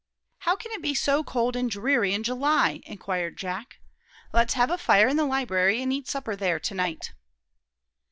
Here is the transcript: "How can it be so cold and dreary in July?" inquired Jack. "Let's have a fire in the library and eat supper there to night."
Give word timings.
"How 0.39 0.55
can 0.55 0.71
it 0.71 0.81
be 0.81 0.95
so 0.95 1.23
cold 1.23 1.55
and 1.55 1.69
dreary 1.69 2.11
in 2.15 2.23
July?" 2.23 2.81
inquired 2.87 3.37
Jack. 3.37 3.77
"Let's 4.33 4.55
have 4.55 4.71
a 4.71 4.79
fire 4.79 5.07
in 5.07 5.15
the 5.15 5.25
library 5.25 5.79
and 5.79 5.93
eat 5.93 6.07
supper 6.07 6.35
there 6.35 6.59
to 6.59 6.73
night." 6.73 7.13